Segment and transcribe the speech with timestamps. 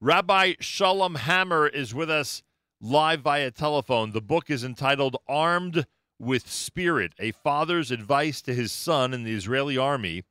[0.00, 2.42] Rabbi Shalom Hammer is with us
[2.78, 4.12] live via telephone.
[4.12, 5.86] The book is entitled Armed
[6.18, 10.24] with Spirit A Father's Advice to His Son in the Israeli Army,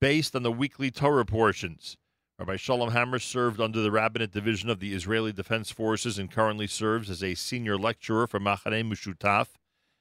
[0.00, 1.96] based on the weekly Torah portions.
[2.36, 6.66] Rabbi Shalom Hammer served under the Rabbinate Division of the Israeli Defense Forces and currently
[6.66, 9.50] serves as a senior lecturer for Machaneh Mushutaf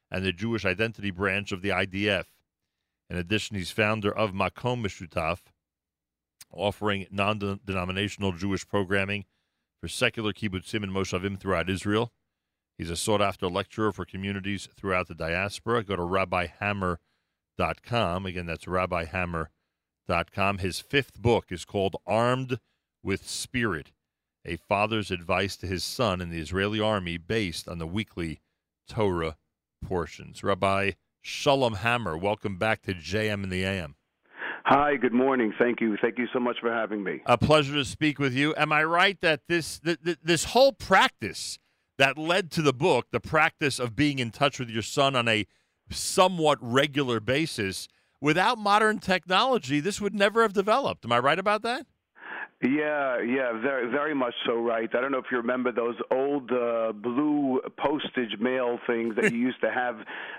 [0.09, 2.25] and the Jewish Identity Branch of the IDF.
[3.07, 5.41] In addition, he's founder of Makom Mushutaf,
[6.53, 9.25] offering non denominational Jewish programming
[9.81, 12.11] for secular kibbutzim and moshavim throughout Israel.
[12.77, 15.83] He's a sought after lecturer for communities throughout the diaspora.
[15.83, 18.25] Go to rabbihammer.com.
[18.25, 20.57] Again, that's rabbihammer.com.
[20.57, 22.59] His fifth book is called Armed
[23.03, 23.91] with Spirit
[24.45, 28.41] A Father's Advice to His Son in the Israeli Army, based on the weekly
[28.87, 29.37] Torah
[29.85, 30.43] portions.
[30.43, 30.91] Rabbi
[31.21, 33.95] Shalom Hammer, welcome back to JM in the AM.
[34.65, 35.53] Hi, good morning.
[35.59, 35.97] Thank you.
[36.01, 37.21] Thank you so much for having me.
[37.25, 38.55] A pleasure to speak with you.
[38.55, 41.59] Am I right that this th- th- this whole practice
[41.97, 45.27] that led to the book, the practice of being in touch with your son on
[45.27, 45.45] a
[45.89, 47.89] somewhat regular basis,
[48.21, 51.03] without modern technology, this would never have developed.
[51.03, 51.85] Am I right about that?
[52.63, 54.53] Yeah, yeah, very, very much so.
[54.55, 54.89] Right.
[54.95, 59.37] I don't know if you remember those old uh, blue postage mail things that you
[59.49, 59.97] used to have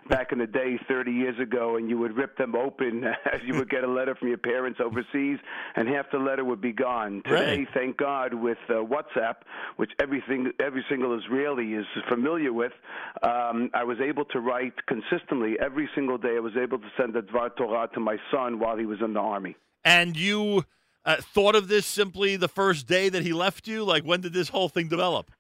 [0.09, 3.55] back in the day, 30 years ago, and you would rip them open as you
[3.57, 5.39] would get a letter from your parents overseas,
[5.77, 7.23] and half the letter would be gone.
[7.27, 7.69] Today, Right.
[7.75, 9.37] thank God, with uh, WhatsApp,
[9.77, 12.73] which everything, every single Israeli is familiar with,
[13.23, 16.37] um, I was able to write consistently every single day.
[16.37, 19.13] I was able to send a Dvar Torah to my son while he was in
[19.13, 19.57] the army.
[19.85, 20.65] And you
[21.05, 23.85] uh, thought of this simply the first day that he left you?
[23.85, 25.31] Like, when did this whole thing develop?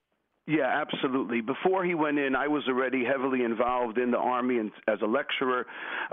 [0.46, 1.40] Yeah, absolutely.
[1.40, 5.06] Before he went in, I was already heavily involved in the army and as a
[5.06, 5.64] lecturer,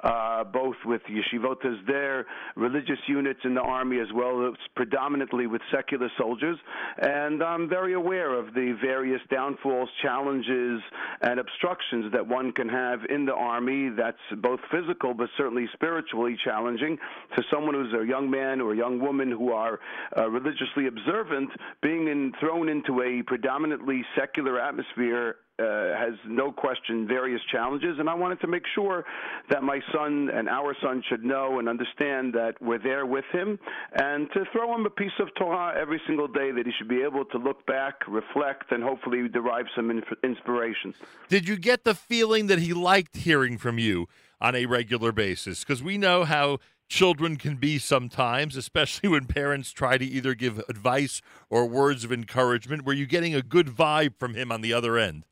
[0.05, 2.23] uh, both with yeshivot hesder,
[2.55, 6.57] religious units in the army, as well as predominantly with secular soldiers.
[6.99, 10.81] And I'm very aware of the various downfalls, challenges,
[11.21, 13.89] and obstructions that one can have in the army.
[13.89, 16.97] That's both physical, but certainly spiritually challenging
[17.35, 19.81] to someone who's a young man or a young woman who are
[20.17, 21.49] uh, religiously observant,
[21.83, 28.09] being in, thrown into a predominantly secular atmosphere uh, has no question various challenges, and
[28.09, 29.05] I wanted to make sure
[29.49, 33.59] that my son and our son should know and understand that we're there with him,
[33.93, 37.03] and to throw him a piece of Torah every single day that he should be
[37.03, 40.93] able to look back, reflect, and hopefully derive some in- inspiration.
[41.29, 44.07] Did you get the feeling that he liked hearing from you
[44.39, 45.63] on a regular basis?
[45.63, 46.59] Because we know how
[46.91, 52.11] children can be sometimes, especially when parents try to either give advice or words of
[52.11, 52.85] encouragement.
[52.85, 55.25] Were you getting a good vibe from him on the other end?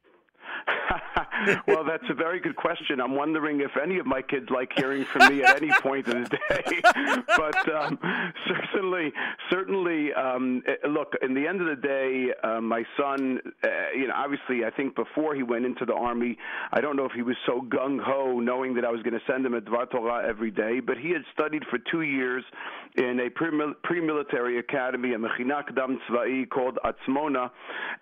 [1.67, 2.99] Well, that's a very good question.
[2.99, 6.23] I'm wondering if any of my kids like hearing from me at any point in
[6.23, 6.81] the day.
[7.37, 7.99] but um,
[8.47, 9.11] certainly,
[9.49, 11.13] certainly, um, eh, look.
[11.21, 14.95] In the end of the day, uh, my son, uh, you know, obviously, I think
[14.95, 16.37] before he went into the army,
[16.71, 19.31] I don't know if he was so gung ho, knowing that I was going to
[19.31, 20.79] send him a Dvar Torah every day.
[20.79, 22.43] But he had studied for two years
[22.95, 27.49] in a pre military academy, a Mechina Dam Tzva'i called Atzmona,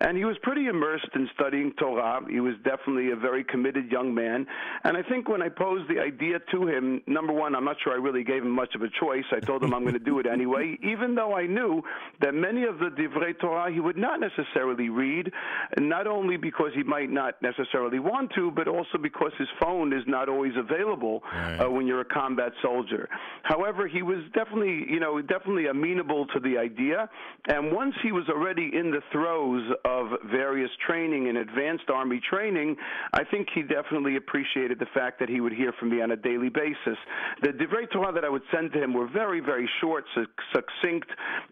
[0.00, 2.20] and he was pretty immersed in studying Torah.
[2.28, 4.46] He was definitely a very committed young man.
[4.84, 7.92] And I think when I posed the idea to him, number one, I'm not sure
[7.92, 9.24] I really gave him much of a choice.
[9.32, 11.82] I told him I'm going to do it anyway, even though I knew
[12.22, 15.30] that many of the Divrei Torah he would not necessarily read,
[15.78, 20.04] not only because he might not necessarily want to, but also because his phone is
[20.06, 21.60] not always available Right.
[21.60, 23.08] uh, when you're a combat soldier.
[23.42, 27.08] However, he was definitely, you know, definitely amenable to the idea.
[27.48, 32.76] And once he was already in the throes of various training and advanced army training,
[33.18, 36.16] I think he definitely appreciated the fact that he would hear from me on a
[36.16, 36.96] daily basis.
[37.42, 41.08] The Divrei Torah that I would send to him were very, very short, succinct,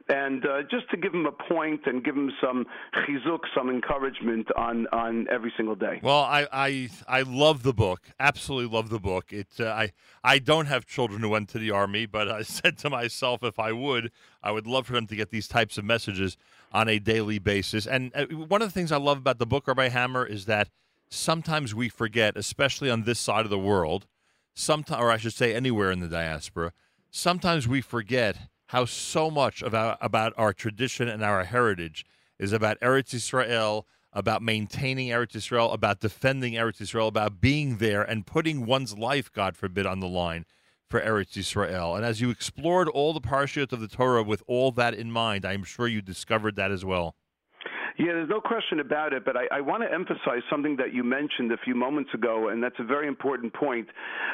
[0.09, 4.47] and uh, just to give him a point and give him some chizuk, some encouragement
[4.57, 5.99] on on every single day.
[6.05, 8.01] Well, I, I I love the book.
[8.21, 9.33] Absolutely love the book.
[9.33, 12.79] It uh, I I don't have children who went to the army, but I said
[12.79, 15.85] to myself, if I would, I would love for them to get these types of
[15.85, 16.37] messages
[16.73, 17.89] on a daily basis.
[17.89, 20.69] And uh, one of the things I love about the book, Rabbi Hammer, is that
[21.09, 24.07] sometimes we forget, especially on this side of the world,
[24.69, 26.73] or I should say, anywhere in the diaspora,
[27.11, 28.37] sometimes we forget
[28.67, 32.05] how so much about about our tradition and our heritage
[32.39, 38.03] is about Eretz Israel, about maintaining Eretz Israel, about defending Eretz Israel, about being there
[38.03, 40.47] and putting one's life, God forbid, on the line
[40.89, 41.95] for Eretz Israel.
[41.95, 45.45] And as you explored all the parashiyot of the Torah with all that in mind,
[45.45, 47.15] I am sure you discovered that as well.
[47.99, 51.03] Yeah, there's no question about it, but I, I want to emphasize something that you
[51.03, 53.89] mentioned a few moments ago, and that's a very important point.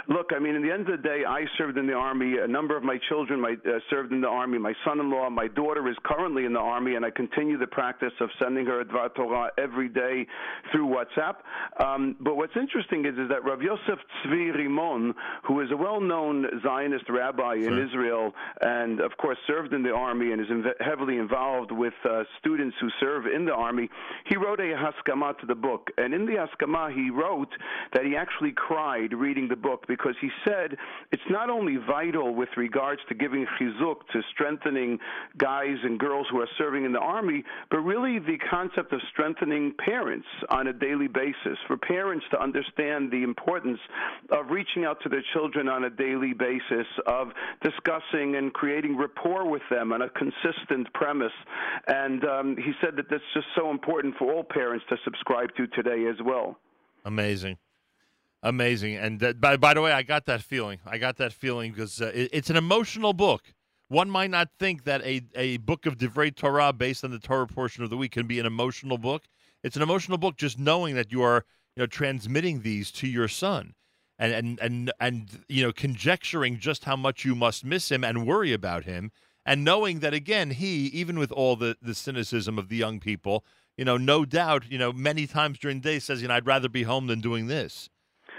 [0.08, 2.38] Look, I mean, in the end of the day, I served in the Army.
[2.42, 4.58] A number of my children my, uh, served in the Army.
[4.58, 7.68] My son in law, my daughter is currently in the Army, and I continue the
[7.68, 10.26] practice of sending her a Dvar Torah every day
[10.72, 11.36] through WhatsApp.
[11.78, 15.14] Um, but what's interesting is, is that Rav Yosef Tzvi Rimon,
[15.46, 17.68] who is a well known Zionist rabbi sure.
[17.68, 21.94] in Israel, and of course served in the Army and is inv- heavily involved with
[22.04, 23.88] uh, students who serve in the Army,
[24.26, 25.90] he wrote a Haskama to the book.
[25.98, 27.52] And in the Haskama, he wrote
[27.92, 30.76] that he actually cried reading the book because he said
[31.10, 34.98] it's not only vital with regards to giving chizuk, to strengthening
[35.38, 39.74] guys and girls who are serving in the Army, but really the concept of strengthening
[39.84, 43.78] parents on a daily basis, for parents to understand the importance
[44.30, 47.28] of reaching out to their children on a daily basis, of
[47.62, 51.32] discussing and creating rapport with them on a consistent premise.
[51.86, 55.66] And um, he said that that's just so important for all parents to subscribe to
[55.68, 56.58] today as well.
[57.04, 57.58] Amazing.
[58.42, 58.96] Amazing.
[58.96, 60.80] And uh, by, by the way, I got that feeling.
[60.86, 63.52] I got that feeling because uh, it, it's an emotional book.
[63.88, 67.46] One might not think that a, a book of Divrei Torah based on the Torah
[67.46, 69.24] portion of the week can be an emotional book.
[69.62, 71.44] It's an emotional book just knowing that you are
[71.76, 73.74] you know transmitting these to your son
[74.18, 78.26] and and and and you know conjecturing just how much you must miss him and
[78.26, 79.10] worry about him
[79.44, 83.44] and knowing that again he even with all the the cynicism of the young people
[83.76, 86.46] you know no doubt you know many times during the day says you know I'd
[86.46, 87.88] rather be home than doing this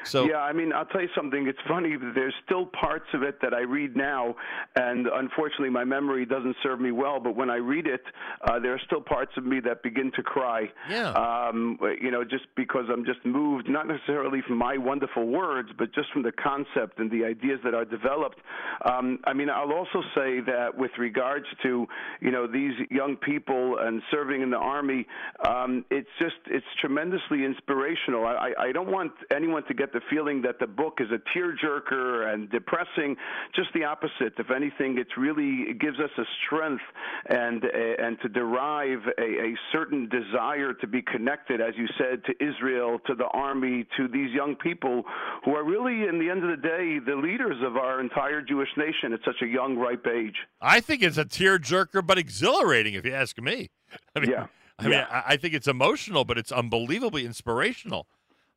[0.03, 1.47] so yeah, I mean, I'll tell you something.
[1.47, 1.95] It's funny.
[2.15, 4.35] There's still parts of it that I read now,
[4.75, 7.19] and unfortunately, my memory doesn't serve me well.
[7.19, 8.01] But when I read it,
[8.43, 10.71] uh, there are still parts of me that begin to cry.
[10.89, 11.11] Yeah.
[11.11, 15.93] Um, you know, just because I'm just moved, not necessarily from my wonderful words, but
[15.93, 18.39] just from the concept and the ideas that are developed.
[18.85, 21.87] Um, I mean, I'll also say that with regards to
[22.19, 25.07] you know these young people and serving in the army,
[25.47, 28.25] um, it's just it's tremendously inspirational.
[28.25, 32.33] I, I don't want anyone to get the feeling that the book is a tearjerker
[32.33, 33.15] and depressing.
[33.55, 34.33] Just the opposite.
[34.37, 36.83] If anything, it really gives us a strength
[37.27, 42.33] and and to derive a, a certain desire to be connected, as you said, to
[42.43, 45.03] Israel, to the army, to these young people
[45.45, 48.69] who are really, in the end of the day, the leaders of our entire Jewish
[48.77, 50.35] nation at such a young, ripe age.
[50.61, 53.69] I think it's a tearjerker, but exhilarating, if you ask me.
[54.15, 54.47] I mean, yeah.
[54.79, 55.23] I mean, yeah.
[55.25, 58.07] I think it's emotional, but it's unbelievably inspirational.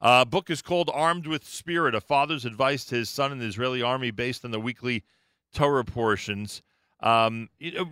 [0.01, 3.47] Uh, book is called Armed with Spirit, a father's advice to his son in the
[3.47, 5.05] Israeli army based on the weekly
[5.55, 6.63] Torah portions.
[7.01, 7.91] Um, you know,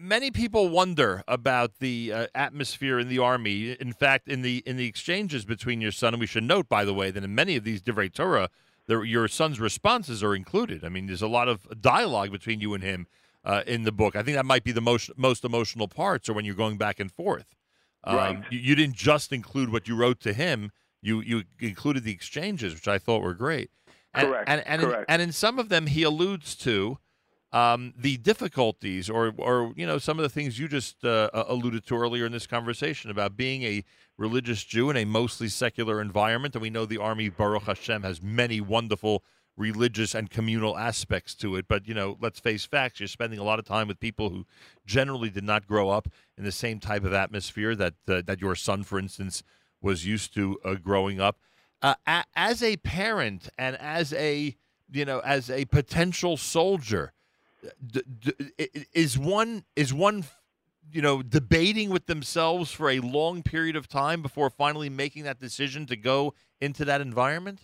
[0.00, 3.72] many people wonder about the uh, atmosphere in the army.
[3.72, 6.84] In fact, in the in the exchanges between your son, and we should note, by
[6.84, 8.48] the way, that in many of these Divrei Torah,
[8.86, 10.84] there, your son's responses are included.
[10.84, 13.06] I mean, there's a lot of dialogue between you and him
[13.44, 14.14] uh, in the book.
[14.14, 17.00] I think that might be the most most emotional parts, or when you're going back
[17.00, 17.54] and forth.
[18.04, 18.44] Um, right.
[18.50, 20.70] you, you didn't just include what you wrote to him
[21.06, 23.70] you you included the exchanges, which I thought were great.
[24.12, 24.48] And, Correct.
[24.48, 25.04] And and, Correct.
[25.08, 26.98] In, and in some of them, he alludes to
[27.52, 31.86] um, the difficulties, or or you know, some of the things you just uh, alluded
[31.86, 33.84] to earlier in this conversation about being a
[34.18, 36.54] religious Jew in a mostly secular environment.
[36.56, 39.22] And we know the army, Baruch Hashem, has many wonderful
[39.56, 41.66] religious and communal aspects to it.
[41.68, 42.98] But you know, let's face facts.
[42.98, 44.44] You're spending a lot of time with people who
[44.84, 48.56] generally did not grow up in the same type of atmosphere that uh, that your
[48.56, 49.44] son, for instance,
[49.80, 51.38] was used to uh, growing up.
[51.82, 54.56] Uh, a- as a parent and as a
[54.90, 57.12] you know as a potential soldier,
[57.84, 58.32] d- d-
[58.94, 60.24] is one is one
[60.92, 65.38] you know debating with themselves for a long period of time before finally making that
[65.38, 67.60] decision to go into that environment?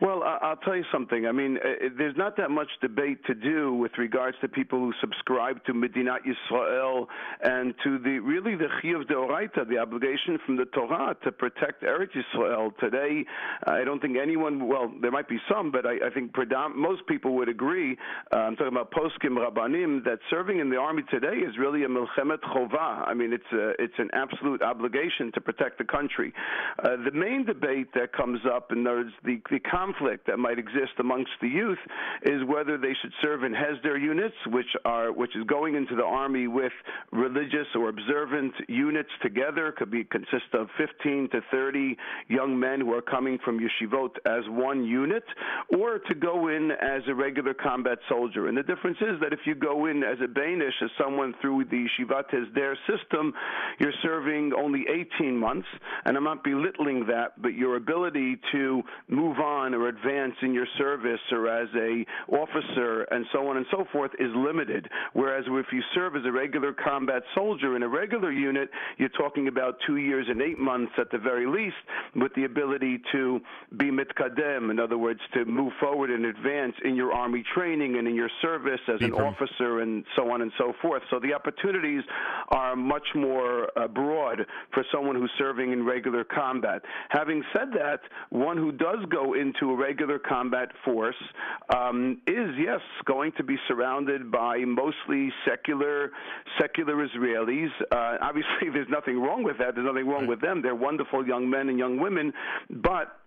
[0.00, 1.26] Well, I'll tell you something.
[1.26, 4.92] I mean, uh, there's not that much debate to do with regards to people who
[5.00, 7.06] subscribe to Medinat Yisrael
[7.42, 12.10] and to the really the chiyuv deoraita, the obligation from the Torah to protect Eretz
[12.14, 12.76] Yisrael.
[12.78, 13.24] Today,
[13.66, 14.66] I don't think anyone.
[14.66, 16.32] Well, there might be some, but I, I think
[16.74, 17.96] most people would agree.
[18.32, 21.88] Uh, I'm talking about poskim rabbanim that serving in the army today is really a
[21.88, 23.06] milchemet Chovah.
[23.06, 26.32] I mean, it's a, it's an absolute obligation to protect the country.
[26.82, 30.92] Uh, the main debate that comes up, and there's the the conflict that might exist
[30.98, 31.78] amongst the youth
[32.22, 36.04] is whether they should serve in Hesder units, which are which is going into the
[36.04, 36.72] army with
[37.12, 39.72] religious or observant units together.
[39.76, 41.96] Could be consist of 15 to 30
[42.28, 45.24] young men who are coming from yeshivot as one unit,
[45.76, 48.48] or to go in as a regular combat soldier.
[48.48, 51.64] And the difference is that if you go in as a Banish, as someone through
[51.66, 53.32] the Shivat Hesder system,
[53.78, 54.84] you're serving only
[55.18, 55.68] 18 months.
[56.04, 60.54] And I'm not belittling that, but your ability to move on on or advance in
[60.54, 64.88] your service or as a officer and so on and so forth is limited.
[65.12, 69.48] Whereas if you serve as a regular combat soldier in a regular unit, you're talking
[69.48, 71.76] about two years and eight months at the very least,
[72.16, 73.40] with the ability to
[73.76, 78.08] be mitkadem, in other words, to move forward and advance in your army training and
[78.08, 81.02] in your service as an officer and so on and so forth.
[81.10, 82.02] So the opportunities
[82.48, 86.82] are much more uh, broad for someone who's serving in regular combat.
[87.10, 88.00] Having said that,
[88.30, 91.16] one who does go into a regular combat force
[91.74, 96.10] um, is, yes, going to be surrounded by mostly secular
[96.60, 97.68] secular Israelis.
[97.90, 99.74] Uh, obviously, there's nothing wrong with that.
[99.74, 100.62] There's nothing wrong with them.
[100.62, 102.32] They're wonderful young men and young women,
[102.70, 103.18] but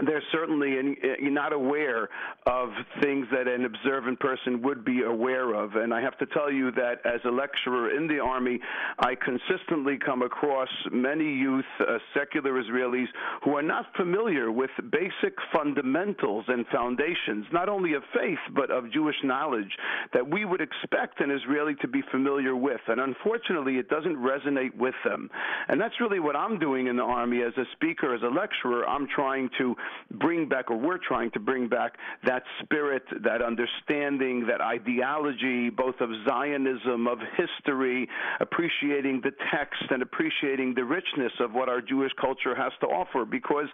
[0.00, 2.08] they're certainly in, in, not aware
[2.46, 2.70] of
[3.00, 5.76] things that an observant person would be aware of.
[5.76, 8.58] And I have to tell you that as a lecturer in the Army,
[8.98, 13.06] I consistently come across many youth, uh, secular Israelis,
[13.44, 18.92] who are not familiar with basic fundamentals and foundations, not only of faith, but of
[18.92, 19.70] Jewish knowledge
[20.12, 22.80] that we would expect an Israeli to be familiar with.
[22.88, 25.30] And unfortunately, it doesn't resonate with them.
[25.68, 28.88] And that's really what I'm doing in the Army as a speaker, as a lecturer.
[28.88, 29.76] I'm trying to
[30.12, 35.96] bring back, or we're trying to bring back, that spirit, that understanding, that ideology, both
[36.00, 38.08] of Zionism, of history,
[38.40, 43.24] appreciating the text, and appreciating the richness of what our Jewish culture has to offer.
[43.24, 43.66] Because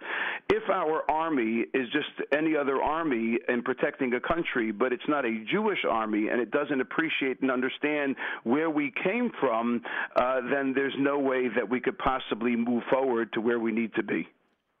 [0.49, 5.25] if our army is just any other army in protecting a country, but it's not
[5.25, 9.81] a Jewish army and it doesn't appreciate and understand where we came from,
[10.15, 13.93] uh, then there's no way that we could possibly move forward to where we need
[13.95, 14.27] to be.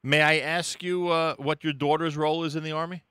[0.03, 3.03] May I ask you uh, what your daughter's role is in the Army?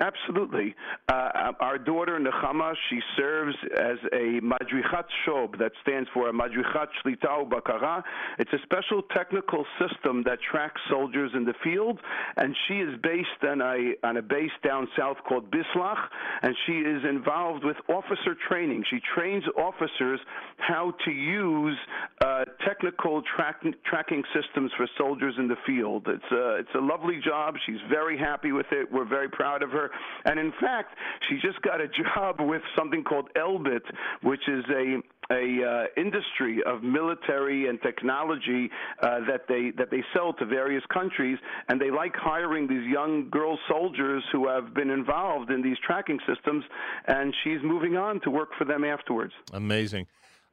[0.00, 0.74] Absolutely.
[1.08, 7.46] Uh, our daughter Nechama, she serves as a Madrichat Shob, that stands for Madrichat Shlita
[7.50, 8.02] Bakara.
[8.38, 12.00] It's a special technical system that tracks soldiers in the field,
[12.38, 15.98] and she is based on a on a base down south called Bislach,
[16.42, 18.84] and she is involved with officer training.
[18.88, 20.18] She trains officers
[20.56, 21.76] how to use
[22.24, 26.06] uh, technical track, tracking systems for soldiers in the field.
[26.08, 27.56] It's a it's a lovely job.
[27.66, 28.90] She's very happy with it.
[28.90, 29.89] We're very proud of her.
[30.24, 30.94] And in fact,
[31.28, 33.82] she just got a job with something called Elbit,
[34.22, 38.68] which is a a uh, industry of military and technology
[39.02, 43.30] uh, that they that they sell to various countries, and they like hiring these young
[43.30, 46.64] girl soldiers who have been involved in these tracking systems.
[47.06, 49.32] And she's moving on to work for them afterwards.
[49.52, 50.06] Amazing.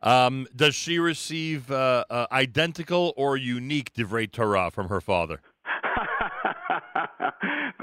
[0.03, 5.41] Um, does she receive uh, uh identical or unique divrei Torah from her father?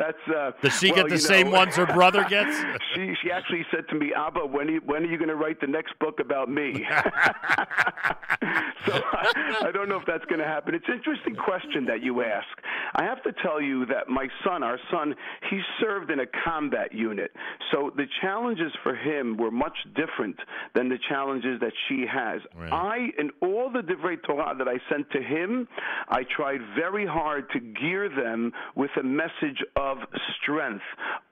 [0.05, 2.55] That's uh, does she well, get the same know, ones her brother gets?
[2.95, 5.37] she she actually said to me, Abba, when are you, when are you going to
[5.37, 6.85] write the next book about me?
[8.87, 10.75] so I, I don't know if that's going to happen.
[10.75, 12.47] It's an interesting question that you ask.
[12.95, 15.15] I have to tell you that my son, our son,
[15.51, 17.33] he served in a combat unit,
[17.73, 20.37] so the challenges for him were much different
[20.75, 22.43] than the challenges that she has.
[22.55, 22.73] Right.
[22.73, 25.67] I, in all the divrei Torah that I sent to him,
[26.09, 29.63] I tried very hard to gear them with a message
[29.95, 30.09] of
[30.43, 30.85] strength,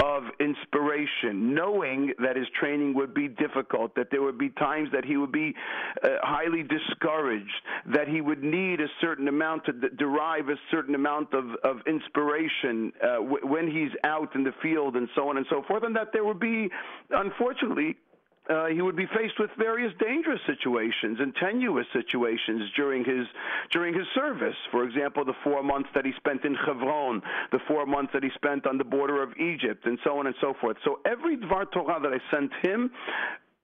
[0.03, 5.05] of inspiration, knowing that his training would be difficult, that there would be times that
[5.05, 5.55] he would be
[6.03, 7.51] uh, highly discouraged,
[7.93, 11.79] that he would need a certain amount to d- derive a certain amount of, of
[11.87, 15.83] inspiration uh, w- when he's out in the field and so on and so forth,
[15.83, 16.69] and that there would be,
[17.11, 17.97] unfortunately,
[18.51, 23.27] uh, he would be faced with various dangerous situations and tenuous situations during his
[23.71, 24.57] during his service.
[24.71, 27.23] For example, the four months that he spent in Hebron,
[27.53, 30.35] the four months that he spent on the border of Egypt, and so on and
[30.41, 30.77] so forth.
[30.85, 32.91] So every Dvar Torah that I sent him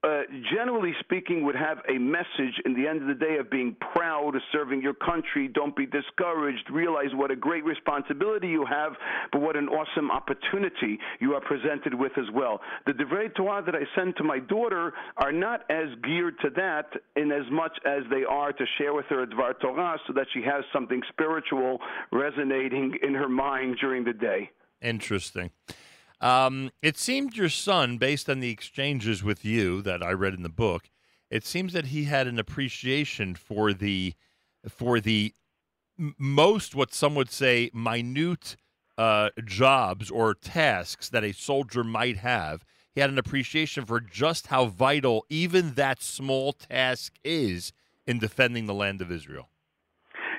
[0.01, 0.21] uh,
[0.55, 4.33] generally speaking, would have a message in the end of the day of being proud
[4.33, 5.49] of serving your country.
[5.49, 6.69] Don't be discouraged.
[6.71, 8.93] Realize what a great responsibility you have,
[9.33, 12.61] but what an awesome opportunity you are presented with as well.
[12.85, 16.87] The Divrei Torah that I send to my daughter are not as geared to that
[17.17, 20.27] in as much as they are to share with her a Dvar Torah so that
[20.33, 21.79] she has something spiritual
[22.13, 24.49] resonating in her mind during the day.
[24.81, 25.51] Interesting.
[26.21, 30.43] Um, it seemed your son, based on the exchanges with you that I read in
[30.43, 30.89] the book,
[31.29, 34.13] it seems that he had an appreciation for the
[34.67, 35.33] for the
[36.17, 38.55] most what some would say minute
[38.97, 42.65] uh, jobs or tasks that a soldier might have.
[42.93, 47.71] He had an appreciation for just how vital even that small task is
[48.05, 49.49] in defending the land of Israel.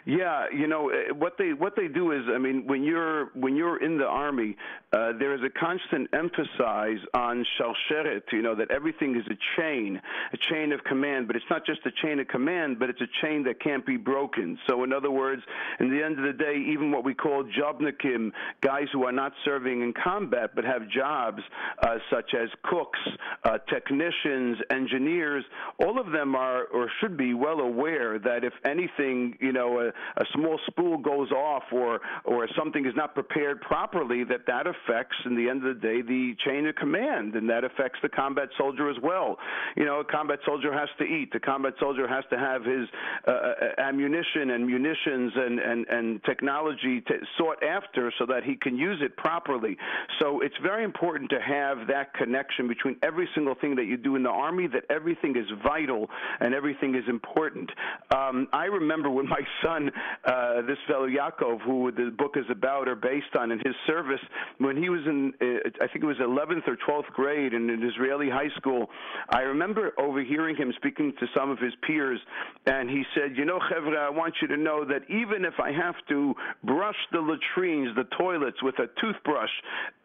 [0.06, 3.56] Yeah, you know eh, what they what they do is, I mean, when you're when
[3.56, 4.56] you're in the army,
[4.92, 8.22] uh, there is a constant emphasis on shalshelet.
[8.32, 10.00] You know that everything is a chain,
[10.32, 13.26] a chain of command, but it's not just a chain of command, but it's a
[13.26, 14.58] chain that can't be broken.
[14.68, 15.42] So, in other words,
[15.80, 19.32] in the end of the day, even what we call jobnikim, guys who are not
[19.44, 21.42] serving in combat but have jobs
[21.82, 22.98] uh, such as cooks,
[23.44, 25.44] uh, technicians, engineers,
[25.78, 30.24] all of them are or should be well aware that if anything, you know, a,
[30.32, 35.36] small spool goes off or or something is not prepared properly, that that affects, in
[35.36, 38.90] the end of the day, the chain of command, and that affects the combat soldier
[38.90, 39.36] as well.
[39.76, 41.32] You know, a combat soldier has to eat.
[41.32, 42.88] The combat soldier has to have his
[43.26, 47.02] uh, uh ammunition and munitions and and and technology
[47.38, 49.76] sought after so that he can use it properly.
[50.20, 54.16] So it's very important to have that connection between every single thing that you do
[54.16, 54.66] in the army.
[54.66, 56.08] That everything is vital
[56.40, 57.70] and everything is important.
[58.14, 62.88] Um, I remember when my son, uh, this fellow Yaakov, who the book is about
[62.88, 64.20] or based on, in his service,
[64.58, 67.82] when he was in, uh, I think it was 11th or 12th grade in an
[67.82, 68.90] Israeli high school,
[69.30, 72.20] I remember overhearing him speaking to some of his peers,
[72.66, 75.72] and he said, "You know, Chevra, I want you to know that even if I
[75.72, 76.34] have to
[76.64, 79.50] brush the latrines, the toilets with a toothbrush,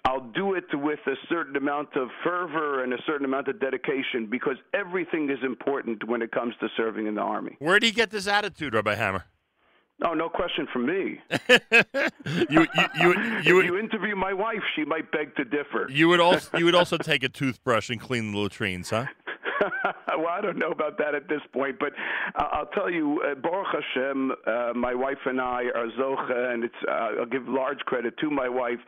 [0.05, 4.27] I'll do it with a certain amount of fervor and a certain amount of dedication
[4.29, 7.55] because everything is important when it comes to serving in the army.
[7.60, 9.25] Where do you get this attitude, Rabbi Hammer?
[9.99, 11.21] No, no question from me.
[12.49, 12.67] you, you,
[12.99, 15.87] you, you, if you interview my wife, she might beg to differ.
[15.89, 19.05] You would also, you would also take a toothbrush and clean the latrines, huh?
[20.17, 21.93] well, I don't know about that at this point, but
[22.36, 26.63] uh, I'll tell you, uh, Baruch Hashem, uh, my wife and I are zocha, and
[26.63, 28.79] it's uh, I'll give large credit to my wife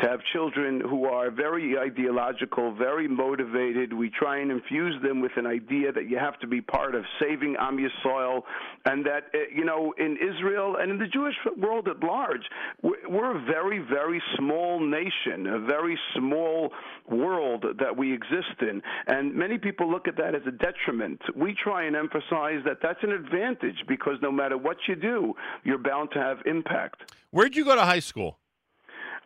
[0.00, 3.92] to have children who are very ideological, very motivated.
[3.92, 7.04] We try and infuse them with an idea that you have to be part of
[7.20, 8.42] saving Am Yisrael,
[8.84, 12.42] and that uh, you know in Israel and in the Jewish world at large,
[12.82, 16.70] we're a very, very small nation, a very small
[17.10, 21.20] world that we exist in, and many people look at that as a detriment.
[21.34, 25.78] We try and emphasize that that's an advantage because no matter what you do, you're
[25.78, 27.12] bound to have impact.
[27.32, 28.38] Where'd you go to high school?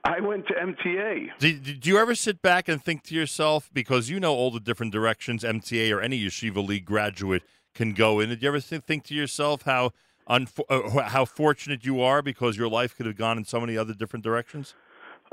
[0.04, 1.26] I went to MTA.
[1.38, 4.60] Did, did you ever sit back and think to yourself, because you know all the
[4.60, 7.42] different directions MTA or any Yeshiva League graduate
[7.74, 9.90] can go in, did you ever think to yourself how,
[10.28, 13.76] unfo- uh, how fortunate you are because your life could have gone in so many
[13.76, 14.74] other different directions?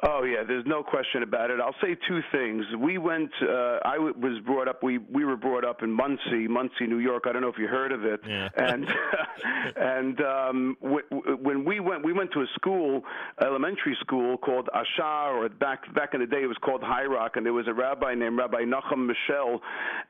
[0.03, 1.59] Oh yeah, there's no question about it.
[1.61, 2.65] I'll say two things.
[2.79, 3.31] We went.
[3.41, 4.83] Uh, I w- was brought up.
[4.83, 7.23] We we were brought up in Monsey, Monsey, New York.
[7.27, 8.19] I don't know if you heard of it.
[8.27, 8.49] Yeah.
[8.57, 8.87] And
[9.75, 13.03] and um, w- w- when we went, we went to a school,
[13.41, 17.35] elementary school called Ashar, or back back in the day it was called High Rock,
[17.35, 19.61] and there was a rabbi named Rabbi Nachum Michel,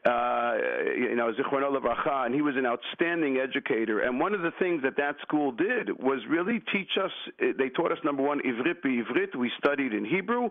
[0.06, 0.54] uh,
[0.98, 4.00] you know, Levracha, and he was an outstanding educator.
[4.00, 7.12] And one of the things that that school did was really teach us.
[7.40, 9.36] They taught us number one Ivrit Ivrit.
[9.36, 10.48] We studied studied in Hebrew,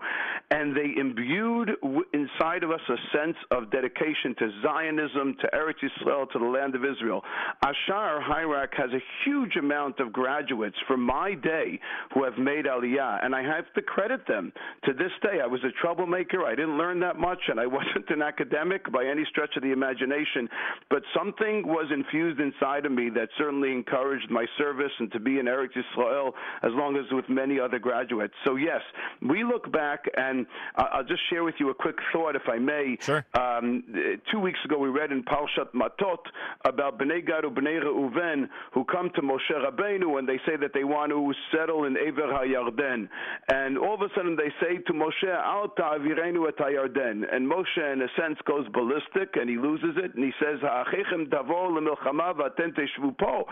[0.50, 1.70] and they imbued
[2.12, 6.74] inside of us a sense of dedication to Zionism, to Eretz Yisrael, to the land
[6.74, 7.22] of Israel.
[7.62, 11.80] Ashar Hirak has a huge amount of graduates from my day
[12.12, 14.52] who have made Aliyah, and I have to credit them.
[14.84, 16.44] To this day, I was a troublemaker.
[16.44, 19.72] I didn't learn that much, and I wasn't an academic by any stretch of the
[19.72, 20.48] imagination,
[20.90, 25.38] but something was infused inside of me that certainly encouraged my service and to be
[25.38, 26.32] in Eretz Yisrael
[26.62, 28.34] as long as with many other graduates.
[28.44, 28.82] So yes,
[29.22, 30.46] we look back, and
[30.76, 32.96] I'll just share with you a quick thought, if I may.
[33.00, 33.24] Sure.
[33.34, 33.84] Um,
[34.30, 36.18] two weeks ago, we read in Parshat Matot
[36.64, 40.72] about Bnei Gad and Bnei Reuven who come to Moshe Rabbeinu and they say that
[40.74, 43.08] they want to settle in Ever HaYarden.
[43.48, 47.22] And all of a sudden they say to Moshe, Al ta'avirenu et HaYarden.
[47.32, 51.30] And Moshe, in a sense, goes ballistic and he loses it and he says, Ha'achechem
[51.30, 53.44] davor lemilchama v'aten teshvu po.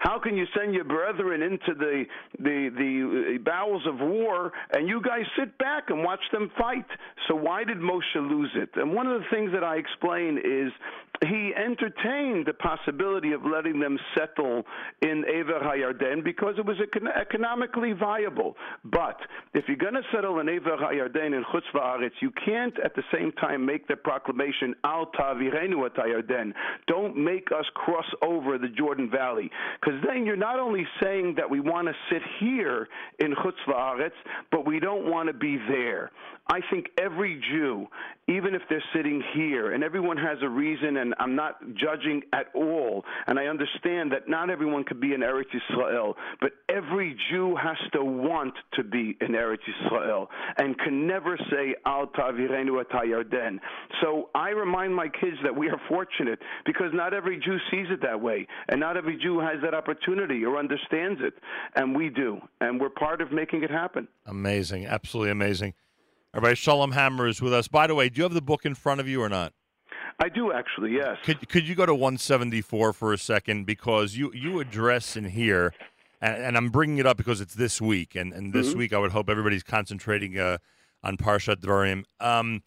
[0.00, 2.04] How can you send your brethren into the,
[2.38, 6.86] the, the bowels of war and you guys sit back and watch them fight.
[7.28, 8.70] So why did Moshe lose it?
[8.74, 10.72] And one of the things that I explain is
[11.22, 14.64] he entertained the possibility of letting them settle
[15.00, 18.56] in Ever Hayarden because it was econ- economically viable.
[18.84, 19.18] But
[19.54, 23.02] if you're going to settle in Ever Hayarden in Chutz La'aretz, you can't at the
[23.12, 26.52] same time make the proclamation Al Tavirenu at Hayarden.
[26.88, 29.50] Don't make us cross over the Jordan Valley,
[29.80, 32.88] because then you're not only saying that we want to sit here
[33.20, 34.10] in Chutz La'aretz,
[34.50, 36.10] but we don't want to be there.
[36.48, 37.86] I think every Jew,
[38.28, 42.46] even if they're sitting here, and everyone has a reason again, I'm not judging at
[42.54, 47.56] all, and I understand that not everyone could be in Eretz Yisrael, but every Jew
[47.56, 53.58] has to want to be in Eretz Yisrael and can never say Al Tavirenu Yarden.
[54.02, 58.00] So I remind my kids that we are fortunate because not every Jew sees it
[58.02, 61.34] that way, and not every Jew has that opportunity or understands it,
[61.76, 64.08] and we do, and we're part of making it happen.
[64.26, 65.74] Amazing, absolutely amazing.
[66.32, 67.68] Everybody, Shalom Hammer is with us.
[67.68, 69.52] By the way, do you have the book in front of you or not?
[70.20, 71.18] I do actually, yes.
[71.24, 75.74] Could could you go to 174 for a second because you you address in here,
[76.20, 78.78] and, and I'm bringing it up because it's this week, and and this mm-hmm.
[78.78, 80.58] week I would hope everybody's concentrating uh,
[81.02, 82.04] on Parshat Dvarim.
[82.20, 82.62] Um,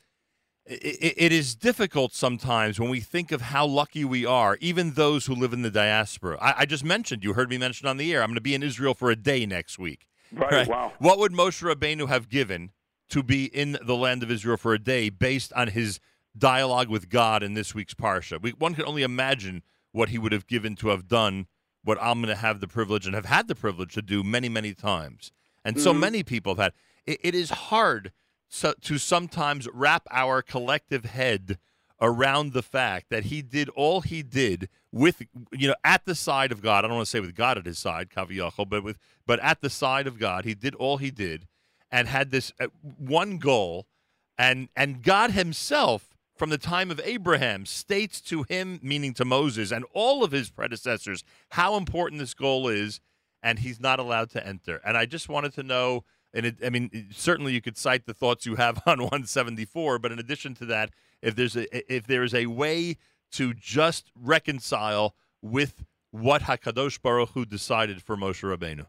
[0.66, 5.26] it, it is difficult sometimes when we think of how lucky we are, even those
[5.26, 6.38] who live in the diaspora.
[6.42, 8.56] I, I just mentioned, you heard me mention on the air, I'm going to be
[8.56, 10.08] in Israel for a day next week.
[10.34, 10.92] Right, right, wow.
[11.00, 12.72] What would Moshe Rabbeinu have given
[13.10, 16.00] to be in the land of Israel for a day based on his
[16.38, 18.42] dialogue with God in this week's Parsha.
[18.42, 21.48] We, one can only imagine what he would have given to have done
[21.84, 24.50] what I'm going to have the privilege and have had the privilege to do many,
[24.50, 25.32] many times.
[25.64, 25.84] And mm-hmm.
[25.84, 26.74] so many people have had.
[27.06, 28.12] it, it is hard
[28.50, 31.58] so, to sometimes wrap our collective head
[32.00, 36.52] around the fact that he did all he did with you know at the side
[36.52, 36.86] of God.
[36.86, 39.62] I don't want to say with God at his side, Kaviyachol, but with but at
[39.62, 41.48] the side of God, he did all he did
[41.92, 43.88] and had this uh, one goal,
[44.38, 49.72] and and God Himself from the time of Abraham states to him, meaning to Moses
[49.72, 53.00] and all of his predecessors, how important this goal is,
[53.42, 54.82] and he's not allowed to enter.
[54.86, 58.14] And I just wanted to know, and it, I mean, certainly you could cite the
[58.14, 62.24] thoughts you have on 174, but in addition to that, if there's a if there
[62.24, 62.98] is a way
[63.32, 68.86] to just reconcile with what Hakadosh Baruch Hu decided for Moshe Rabbeinu.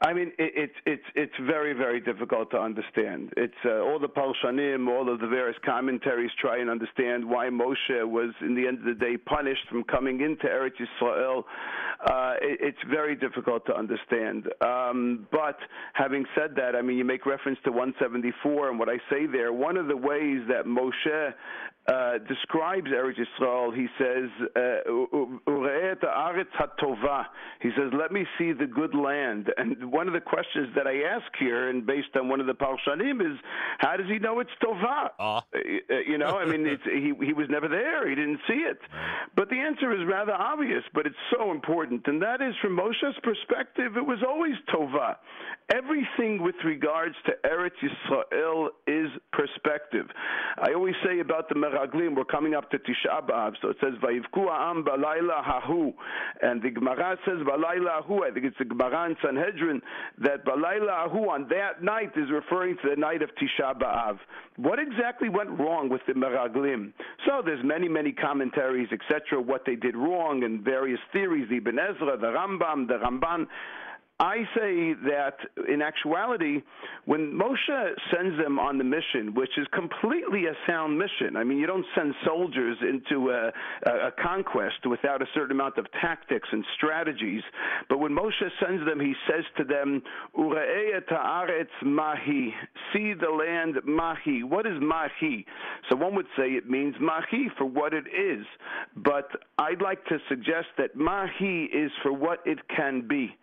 [0.00, 3.32] I mean, it, it's it's it's very very difficult to understand.
[3.36, 8.08] It's uh, all the parshanim, all of the various commentaries try and understand why Moshe
[8.08, 11.42] was, in the end of the day, punished from coming into Eretz Yisrael.
[12.08, 14.46] Uh, it, it's very difficult to understand.
[14.60, 15.58] Um, but
[15.94, 19.52] having said that, I mean, you make reference to 174, and what I say there,
[19.52, 21.34] one of the ways that Moshe
[21.88, 23.74] uh, describes Eretz Yisrael.
[23.74, 24.82] He says, uh,
[27.62, 31.02] He says, "Let me see the good land." And one of the questions that I
[31.02, 33.38] ask here, and based on one of the parshanim, is
[33.78, 35.10] how does he know it's tova?
[35.18, 35.40] Uh.
[36.06, 38.78] You know, I mean, he he was never there; he didn't see it.
[39.34, 43.16] But the answer is rather obvious, but it's so important, and that is from Moshe's
[43.22, 45.16] perspective, it was always tova.
[45.74, 50.06] Everything with regards to Eretz Yisrael is perspective.
[50.56, 53.92] I always say about the Meraglim, we're coming up to Tisha B'Av, so it says
[54.02, 55.92] Vayivku Am Balayla Hahu,
[56.40, 58.24] and the Gemara says Balayla Hahu.
[58.26, 59.82] I think it's the Gemara in Sanhedrin
[60.22, 64.18] that Balayla Hahu on that night is referring to the night of Tisha B'Av.
[64.56, 66.94] What exactly went wrong with the Meraglim?
[67.26, 71.78] So there's many, many commentaries, etc., what they did wrong, and various theories, the Ibn
[71.78, 73.46] Ezra, the Rambam, the Ramban.
[74.20, 75.36] I say that
[75.68, 76.62] in actuality,
[77.04, 81.58] when Moshe sends them on the mission, which is completely a sound mission, I mean,
[81.58, 83.52] you don't send soldiers into a,
[83.88, 87.42] a, conquest without a certain amount of tactics and strategies.
[87.88, 90.02] But when Moshe sends them, he says to them,
[90.34, 92.52] ta'aretz mahi,
[92.92, 94.42] see the land mahi.
[94.42, 95.46] What is mahi?
[95.88, 98.44] So one would say it means mahi for what it is.
[98.96, 103.36] But I'd like to suggest that mahi is for what it can be.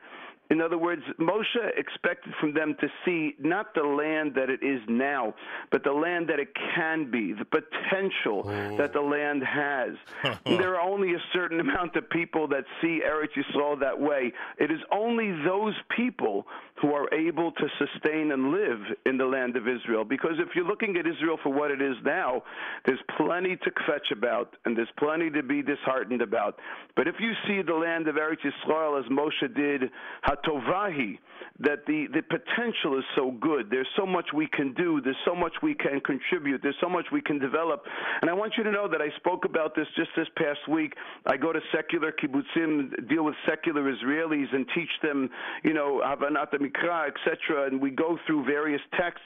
[0.52, 4.80] In other words, Moshe expected from them to see not the land that it is
[4.88, 5.34] now,
[5.72, 8.78] but the land that it can be, the potential oh.
[8.78, 9.96] that the land has.
[10.46, 14.32] there are only a certain amount of people that see Eretz Yisrael that way.
[14.60, 16.46] It is only those people
[16.82, 20.04] who are able to sustain and live in the land of Israel.
[20.04, 22.44] Because if you're looking at Israel for what it is now,
[22.86, 26.60] there's plenty to fetch about, and there's plenty to be disheartened about.
[26.96, 29.90] But if you see the land of Eretz Yisrael as Moshe did,
[30.36, 31.18] Hatovahi,
[31.60, 33.70] that the, the potential is so good.
[33.70, 35.00] There's so much we can do.
[35.02, 36.62] There's so much we can contribute.
[36.62, 37.84] There's so much we can develop.
[38.22, 40.94] And I want you to know that I spoke about this just this past week.
[41.26, 45.30] I go to secular kibbutzim, deal with secular Israelis, and teach them,
[45.64, 47.68] you know, Havanat Mikra, etc.
[47.68, 49.26] And we go through various texts.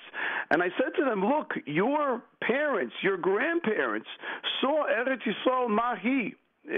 [0.51, 4.07] And I said to them, look, your parents, your grandparents
[4.61, 6.35] saw Eretz Yisrael Mahi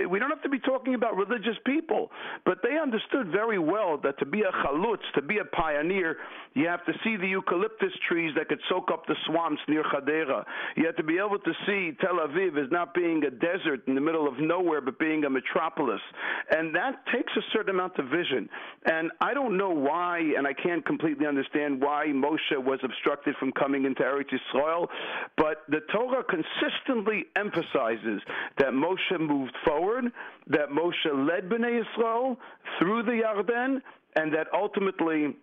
[0.10, 2.12] we don't have to be talking about religious people,
[2.46, 6.18] but they understood very well that to be a chalutz, to be a pioneer,
[6.54, 10.44] you have to see the eucalyptus trees that could soak up the swamps near Hadera.
[10.76, 13.96] You have to be able to see Tel Aviv as not being a desert in
[13.96, 16.02] the middle of nowhere, but being a metropolis.
[16.50, 18.50] And that takes a certain amount of vision.
[18.86, 23.52] And I don't know why, and I can't completely understand why Moshe was obstructed from
[23.54, 24.88] coming into Eretz Yisrael,
[25.38, 28.22] but the Torah consistently emphasizes
[28.58, 29.81] that Moshe moved forward,
[30.48, 32.38] that Moshe led Bnei Yisrael
[32.80, 33.82] through the Yarden,
[34.16, 35.36] and that ultimately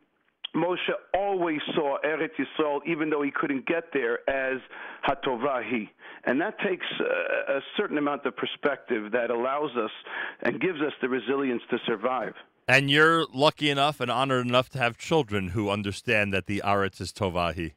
[0.55, 4.61] Moshe always saw Eretz Yisrael, even though he couldn't get there, as
[5.07, 5.89] Hatovahi.
[6.25, 9.91] And that takes a, a certain amount of perspective that allows us
[10.43, 12.35] and gives us the resilience to survive.
[12.67, 17.01] And you're lucky enough and honored enough to have children who understand that the Aretz
[17.01, 17.73] is Tovahi.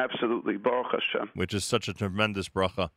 [0.00, 1.30] Absolutely, Baruch Hashem.
[1.34, 2.88] Which is such a tremendous bracha.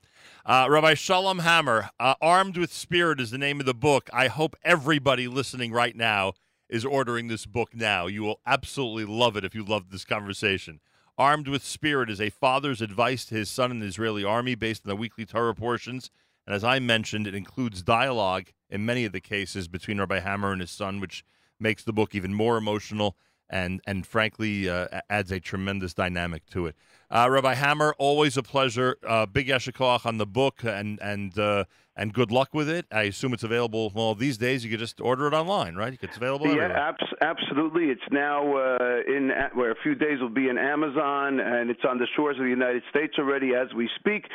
[0.45, 4.09] Uh, Rabbi Shalom Hammer, uh, Armed with Spirit is the name of the book.
[4.13, 6.33] I hope everybody listening right now
[6.69, 8.07] is ordering this book now.
[8.07, 10.79] You will absolutely love it if you love this conversation.
[11.17, 14.85] Armed with Spirit is a father's advice to his son in the Israeli army based
[14.85, 16.09] on the weekly Torah portions.
[16.47, 20.53] And as I mentioned, it includes dialogue in many of the cases between Rabbi Hammer
[20.53, 21.25] and his son, which
[21.59, 23.17] makes the book even more emotional
[23.49, 26.75] and and frankly uh, adds a tremendous dynamic to it.
[27.13, 28.97] Uh, Rabbi Hammer, always a pleasure.
[29.07, 32.87] Uh, big yasher koach on the book, and and uh, and good luck with it.
[32.91, 33.91] I assume it's available.
[33.93, 35.97] Well, these days you can just order it online, right?
[36.01, 36.47] It's available.
[36.47, 37.85] Yeah, abs- absolutely.
[37.85, 41.99] It's now uh, in where a few days will be in Amazon, and it's on
[41.99, 44.25] the shores of the United States already as we speak.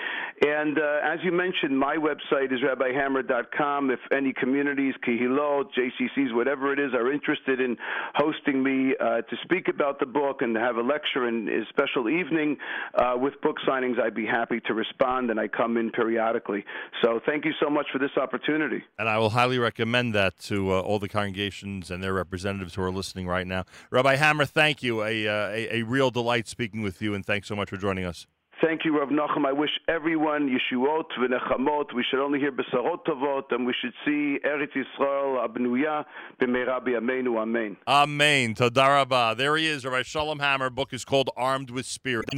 [0.47, 3.91] And uh, as you mentioned, my website is rabbihammer.com.
[3.91, 7.77] If any communities, kehilot, JCCs, whatever it is, are interested in
[8.15, 11.63] hosting me uh, to speak about the book and to have a lecture and a
[11.71, 12.57] special evening
[12.95, 16.65] uh, with book signings, I'd be happy to respond, and I come in periodically.
[17.03, 18.83] So thank you so much for this opportunity.
[18.99, 22.83] And I will highly recommend that to uh, all the congregations and their representatives who
[22.83, 23.65] are listening right now.
[23.91, 25.03] Rabbi Hammer, thank you.
[25.03, 28.05] A, uh, a, a real delight speaking with you, and thanks so much for joining
[28.05, 28.27] us.
[28.61, 29.47] Thank you, Rav Nachum.
[29.47, 31.95] I wish everyone Yeshuot v'nechamot.
[31.95, 36.05] We should only hear besarot tovot, and we should see Eretz Yisrael abnuya
[36.41, 37.41] b'meira b'yameinu.
[37.41, 37.77] Amen.
[37.87, 38.57] Amen.
[38.57, 39.37] Todarabah.
[39.37, 40.71] There he is, Rabbi Shalom Hammer.
[40.71, 42.35] Book is called Armed with Spirit.